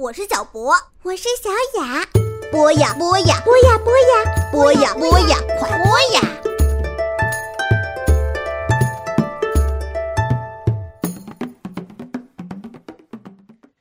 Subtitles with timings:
[0.00, 1.50] 我是小博，我是小
[1.82, 2.06] 雅。
[2.52, 6.20] 播呀播呀，播呀播呀，播呀播呀，快播呀！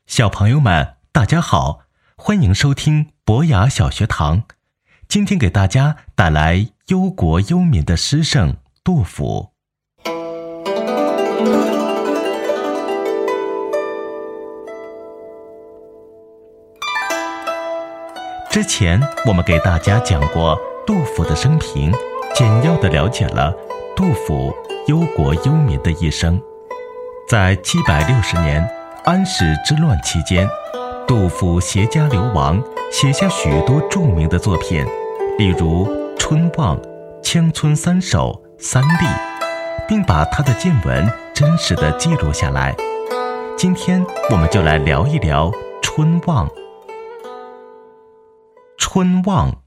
[0.07, 1.81] 小朋友们，大家好，
[2.15, 4.41] 欢迎收听博雅小学堂。
[5.07, 9.51] 今天给大家带来忧国忧民的诗圣杜甫。
[18.57, 21.93] 之前我们给大家讲过杜甫的生平，
[22.33, 23.53] 简要的了解了
[23.95, 24.51] 杜甫
[24.87, 26.41] 忧国忧民的一生。
[27.29, 28.67] 在七百六十年
[29.03, 30.49] 安史之乱期间，
[31.07, 32.59] 杜甫携家流亡，
[32.91, 34.83] 写下许多著名的作品，
[35.37, 35.85] 例如
[36.17, 36.75] 《春望》
[37.21, 39.05] 《羌村三首》《三吏》，
[39.87, 42.75] 并把他的见闻真实的记录下来。
[43.55, 45.51] 今天我们就来聊一聊
[45.83, 46.47] 《春望》。
[48.97, 49.61] 春望，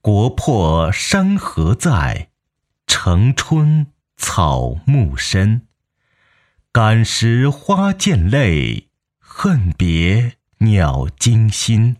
[0.00, 2.30] 国破山河在，
[2.86, 5.66] 城春草木深。
[6.70, 11.96] 感时花溅泪，恨别鸟惊心。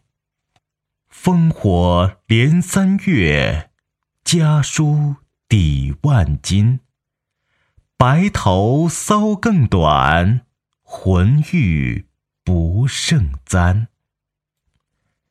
[1.12, 3.72] 烽火连三月，
[4.22, 5.16] 家书
[5.48, 6.78] 抵万金。
[7.96, 10.46] 白头搔更短，
[10.84, 12.06] 浑欲
[12.44, 13.88] 不胜簪。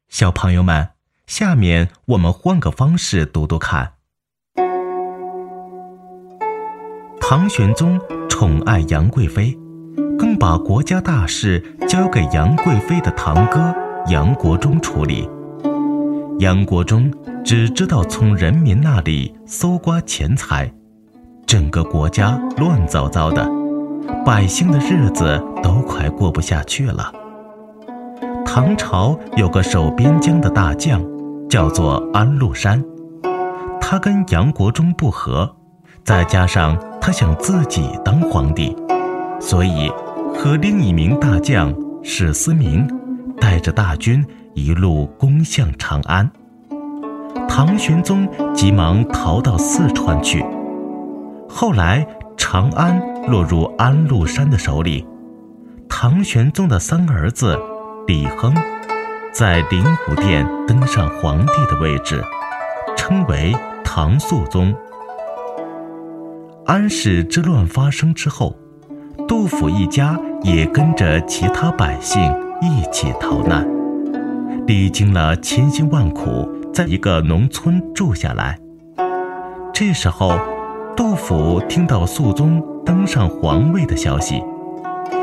[0.09, 0.94] 小朋友们。
[1.27, 3.93] 下面我们换个方式读读看。
[7.19, 9.57] 唐玄宗宠爱杨贵妃，
[10.19, 13.73] 更把国家大事交给杨贵妃的堂哥
[14.07, 15.27] 杨国忠处理。
[16.37, 17.11] 杨国忠
[17.43, 20.71] 只知道从人民那里搜刮钱财，
[21.47, 23.49] 整个国家乱糟糟的，
[24.23, 27.11] 百姓的日子都快过不下去了。
[28.45, 31.14] 唐朝有个守边疆的大将。
[31.49, 32.83] 叫做安禄山，
[33.79, 35.55] 他跟杨国忠不和，
[36.03, 38.75] 再加上他想自己当皇帝，
[39.39, 39.89] 所以
[40.33, 41.73] 和另一名大将
[42.03, 42.87] 史思明
[43.39, 46.29] 带着大军一路攻向长安。
[47.47, 50.43] 唐玄宗急忙逃到四川去，
[51.47, 55.05] 后来长安落入安禄山的手里，
[55.87, 57.57] 唐玄宗的三儿子
[58.07, 58.53] 李亨。
[59.35, 62.23] 在灵武殿登上皇帝的位置，
[62.95, 63.53] 称为
[63.83, 64.73] 唐肃宗。
[66.65, 68.55] 安史之乱发生之后，
[69.27, 73.67] 杜甫一家也跟着其他百姓一起逃难，
[74.65, 78.57] 历经了千辛万苦，在一个农村住下来。
[79.73, 80.39] 这时候，
[80.95, 84.41] 杜甫听到肃宗登上皇位的消息，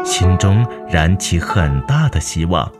[0.04, 2.70] 心中燃起很大的希望。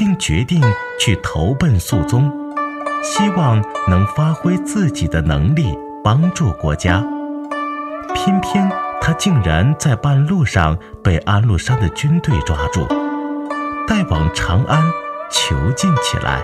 [0.00, 0.58] 并决定
[0.98, 2.32] 去投奔肃宗，
[3.02, 7.04] 希望能发挥自己的能力帮助国家。
[8.14, 8.66] 偏偏
[8.98, 12.86] 他竟然在半路上被安禄山的军队抓住，
[13.86, 14.82] 带往长安
[15.30, 16.42] 囚禁起来。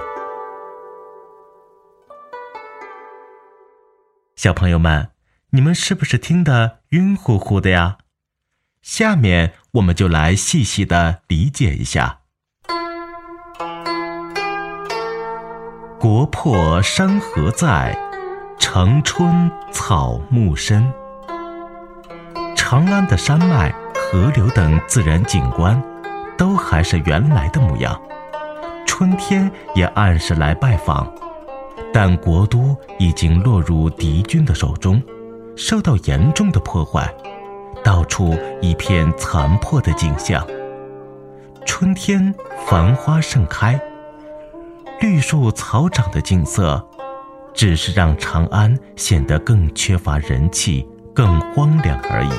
[4.35, 5.13] 小朋友们，
[5.53, 7.97] 你们是不是听得晕乎乎的呀？
[8.83, 12.21] 下面我们就来细细的理解一下。
[16.09, 17.93] 国破山河在，
[18.61, 20.89] 城春草木深。
[22.55, 25.83] 长安的山脉、河流等自然景观，
[26.39, 28.01] 都还是原来的模样。
[28.87, 31.13] 春天也按时来拜访，
[31.93, 35.03] 但国都已经落入敌军的手中，
[35.57, 37.13] 受到严重的破坏，
[37.83, 40.47] 到处一片残破的景象。
[41.65, 42.33] 春天
[42.65, 43.77] 繁花盛开。
[44.99, 46.83] 绿树草长的景色，
[47.53, 52.31] 只是让长安显得更缺乏人气、更荒凉而已。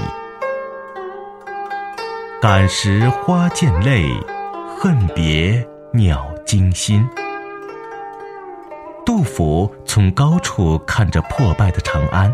[2.41, 4.09] 感时花溅泪，
[4.75, 7.07] 恨别鸟惊心。
[9.05, 12.33] 杜甫从高处看着破败的长安，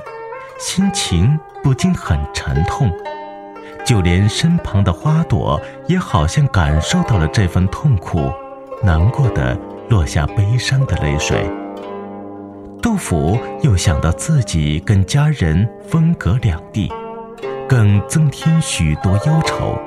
[0.57, 2.89] 心情不禁很沉痛，
[3.85, 8.31] 就连身旁的花朵也好像感受到了这份痛苦，
[8.81, 9.59] 难过的。
[9.89, 11.49] 落下悲伤的泪水，
[12.81, 16.91] 杜甫又想到自己跟家人分隔两地，
[17.67, 19.77] 更增添许多忧愁。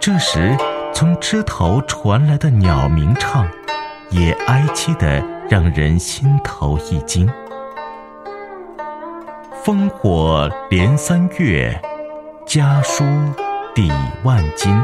[0.00, 0.56] 这时，
[0.92, 3.46] 从枝头传来的鸟鸣唱，
[4.10, 7.28] 也哀凄的让人心头一惊。
[9.64, 11.80] 烽火连三月，
[12.46, 13.04] 家书
[13.74, 13.90] 抵
[14.22, 14.78] 万金。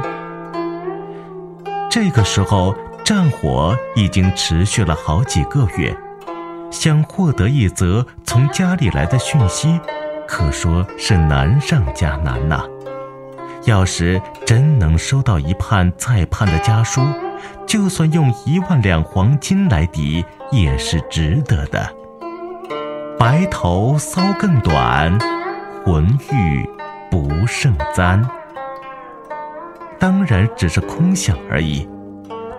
[1.90, 2.74] 这个时候，
[3.10, 5.92] 战火已经持续了好几个月，
[6.70, 9.80] 想获得一则从家里来的讯息，
[10.28, 12.62] 可说是难上加难呐。
[13.64, 17.00] 要是真能收到一判再判的家书，
[17.66, 21.92] 就算用一万两黄金来抵，也是值得的。
[23.18, 25.18] 白头搔更短，
[25.84, 26.64] 浑欲
[27.10, 28.24] 不胜簪。
[29.98, 31.88] 当然只是空想而已，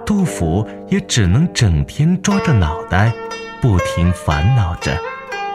[0.06, 3.14] 杜甫也只能整天抓着脑袋，
[3.62, 4.98] 不停烦恼着，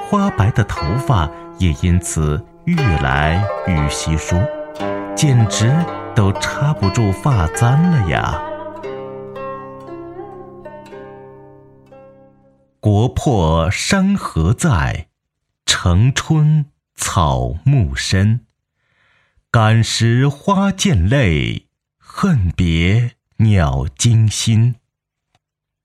[0.09, 4.37] 花白的头发也因此愈来愈稀疏。
[5.15, 5.73] 简直
[6.15, 8.43] 都插不住发簪了呀！
[12.81, 15.09] 国破山河在，
[15.65, 18.41] 城春草木深。
[19.51, 21.67] 感时花溅泪，
[21.99, 24.77] 恨别鸟惊心。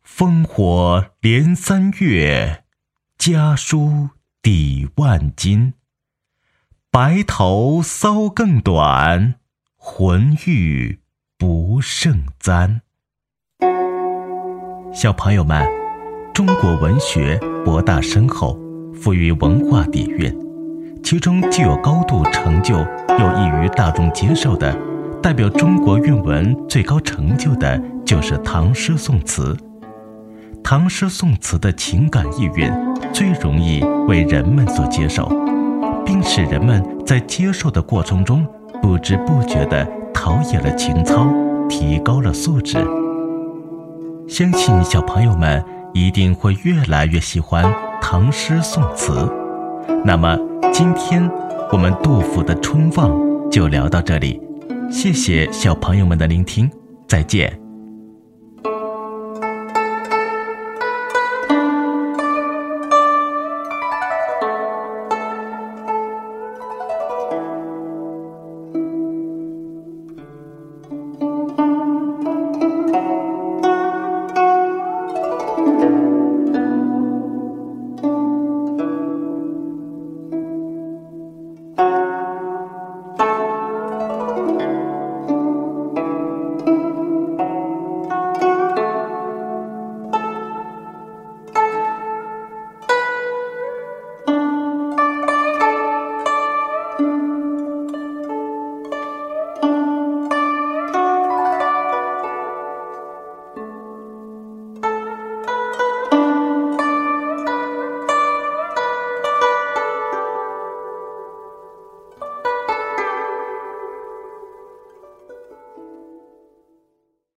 [0.08, 2.64] 烽火连三月，
[3.18, 4.10] 家书
[4.42, 5.74] 抵万金。
[6.90, 9.36] 白头搔更短，
[9.76, 11.00] 浑欲
[11.38, 12.82] 不胜簪。
[14.94, 15.66] 小朋友们，
[16.34, 18.58] 中国文学博大深厚，
[18.94, 20.34] 富于文化底蕴，
[21.04, 24.78] 其中既有高度成就又易于大众接受的，
[25.22, 29.56] 代表中国韵文最高成就的，就是唐诗宋词。
[30.64, 32.72] 唐诗宋词的情感意蕴
[33.14, 35.32] 最容易为人们所接受。
[36.04, 38.46] 并使人们在接受的过程中
[38.82, 41.28] 不知不觉地陶冶了情操，
[41.70, 42.78] 提高了素质。
[44.28, 45.64] 相信小朋友们
[45.94, 47.64] 一定会越来越喜欢
[48.02, 49.32] 唐诗宋词。
[50.04, 50.38] 那么，
[50.74, 51.30] 今天
[51.72, 53.10] 我们杜甫的《春望》
[53.50, 54.42] 就聊到这里，
[54.92, 56.70] 谢谢小朋友们的聆听，
[57.08, 57.61] 再见。